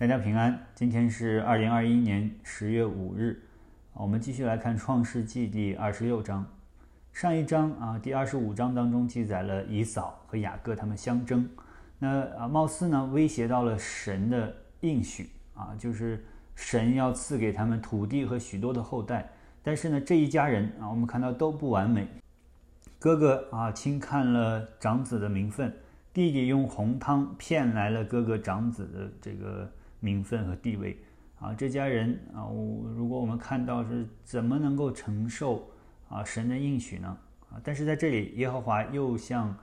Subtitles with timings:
[0.00, 3.38] 大家平安，今天是二零二一年十月五日，
[3.92, 6.42] 我们继续来看创世纪第二十六章。
[7.12, 11.46] 上一章啊，第二十五章当中记载了以扫和雅各他们相争，
[11.98, 14.50] 那啊，貌似呢威胁到了神的
[14.80, 16.24] 应许啊，就是
[16.54, 19.30] 神要赐给他们土地和许多的后代。
[19.62, 22.08] 但是呢，这一家人啊，我们看到都不完美。
[22.98, 25.70] 哥哥啊，轻看了长子的名分，
[26.14, 29.70] 弟弟用红汤骗来了哥哥长子的这个。
[30.00, 30.98] 名分和地位
[31.38, 35.70] 啊，这家人啊，我如果我们看到是怎么能够承受
[36.08, 37.16] 啊神的应许呢？
[37.50, 39.56] 啊，但是在这里，耶和华又向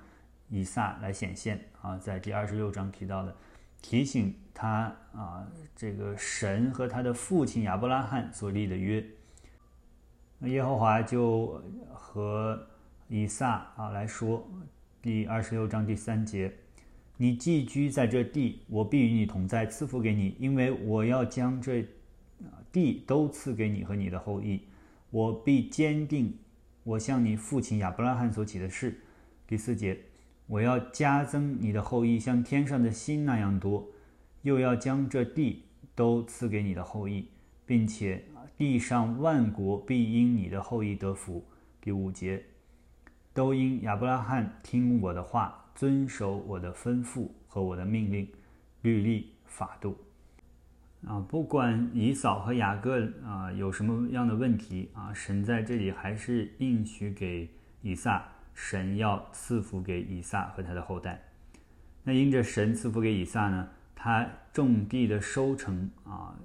[0.50, 3.36] 以撒来显现啊，在第二十六章提到的，
[3.82, 9.06] 提醒他啊，这个神和他的父亲亚伯拉罕所立的约。
[10.40, 11.62] 那耶和华就
[11.94, 12.60] 和
[13.08, 14.48] 以撒啊来说，
[15.02, 16.54] 第二十六章第三节。
[17.20, 21.84] 你寄居在这地，我必与你同在，赐福给你，因为我要将这
[22.72, 24.62] 地都赐给你和你的后裔。
[25.10, 26.38] 我必坚定
[26.84, 29.00] 我向你父亲亚伯拉罕所起的誓。
[29.48, 29.98] 第四节，
[30.46, 33.88] 我要加增你的后裔，像天上的星那样多，
[34.44, 35.64] 又要将这地
[35.96, 37.30] 都赐给你的后裔，
[37.66, 38.26] 并且
[38.58, 41.44] 地上万国必因你的后裔得福。
[41.82, 42.44] 第五节，
[43.34, 45.64] 都因亚伯拉罕听我的话。
[45.78, 48.28] 遵守我的吩咐和我的命令、
[48.82, 49.96] 律例、法度
[51.06, 51.24] 啊！
[51.30, 57.48] 不管以扫和雅各啊有什么样的问题啊，神在这里还是应许给
[57.84, 61.22] 以撒，神要赐福给以撒和他的后代。
[62.04, 66.36] 那因着神赐福给以撒呢，他种地的收成啊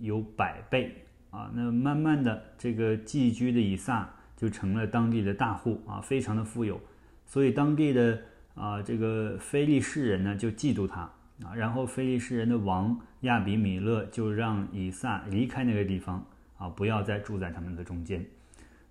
[0.00, 1.52] 有百倍啊。
[1.54, 6.80] 那慢慢的，这个寄居的以撒就成了当地的大户啊，非常的富有，
[7.24, 8.20] 所以当地的。
[8.54, 11.00] 啊，这个非利士人呢就嫉妒他
[11.42, 16.22] 啊，然后非利士人的王亚比米勒就让以撒离开那个地方
[16.58, 18.24] 啊，不要再住在他们的中间。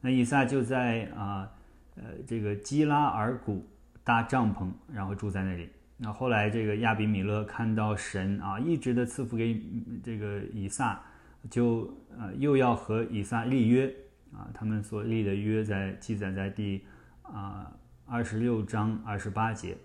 [0.02, 1.48] 那以撒就在啊，
[1.95, 3.64] 呃，这个基拉尔谷
[4.04, 5.70] 搭帐篷，然后住在那里。
[5.95, 9.61] 那后来这个亚比米勒看到神啊一直的赐福给
[10.04, 11.00] 这个以撒，
[11.52, 13.94] 就呃又要和以撒立约
[14.33, 16.83] 啊，他们所立的约在记载在第
[17.21, 17.71] 啊。
[18.14, 19.77] 二十六章二十八节，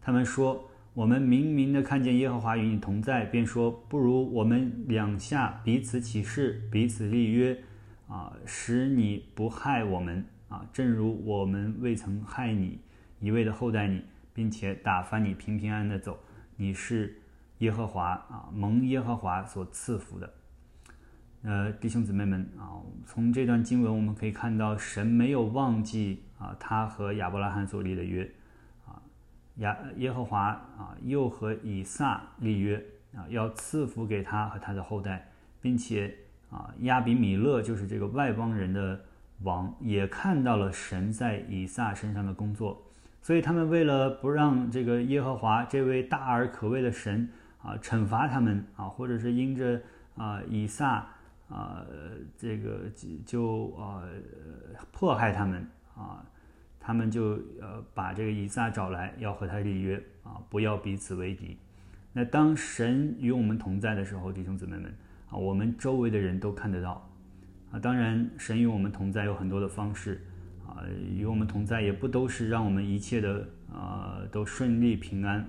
[0.00, 7.64] 他们说：“我们明明的看见耶和华与你同在，便说不如我们两下彼此起誓，彼此立约，
[8.06, 12.78] 啊，使你不害我们啊，正如我们未曾害你，
[13.18, 16.20] 一味的厚待你，并且打发你平平安安的走。
[16.54, 17.20] 你是
[17.58, 20.32] 耶和华啊，蒙耶和华所赐福的。”
[21.42, 28.30] 呃，弟兄姊妹们啊，从这段经文我们可以看到，神没有忘记啊，他和亚伯拉罕所立的约，
[28.86, 29.00] 啊，
[29.56, 32.76] 亚耶和华啊，又和以撒立约
[33.16, 35.26] 啊，要赐福给他和他的后代，
[35.62, 36.14] 并且
[36.50, 39.00] 啊，亚比米勒就是这个外邦人的
[39.42, 42.82] 王，也看到了神在以撒身上的工作，
[43.22, 47.26] 所以他们为了不让这个耶和华这位大而可畏的神
[47.62, 49.80] 啊惩罚他们啊，或者是因着
[50.16, 51.06] 啊以撒。
[51.46, 51.84] 啊，
[52.38, 52.90] 这个
[53.26, 54.08] 就呃
[54.90, 56.24] 迫害他们啊，
[56.86, 61.56] 他们就呃把这个以撒找来，要和他立约啊，不要彼此为敌。
[62.12, 64.94] 那当神与我们同在的时候，弟兄姊妹们
[65.30, 67.10] 啊，我们周围的人都看得到
[67.72, 67.78] 啊。
[67.78, 70.20] 当然，神与我们同在有很多的方式
[70.66, 70.84] 啊，
[71.16, 75.40] 与我们同在也不都是让我们一切的啊都顺利平安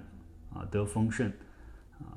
[0.54, 1.30] 啊得丰盛
[2.00, 2.16] 啊。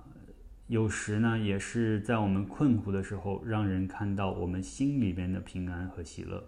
[0.69, 6.45] 有时呢，也是在我们困苦的时候，让人看到我们心里边的平安和喜乐。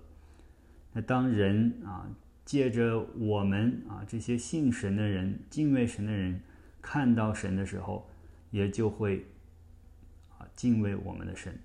[0.92, 2.08] 那当人啊，
[2.44, 6.40] 借着我们啊这些信神的人、敬畏神的人，
[6.82, 8.08] 看到神的时候，
[8.50, 9.26] 也就会
[10.38, 11.58] 啊敬畏我们的神。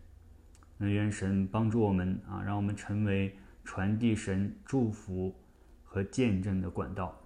[0.77, 5.33] 那愿神帮助我们啊，让我们成为传递神祝福
[5.83, 7.19] 和见证的管道。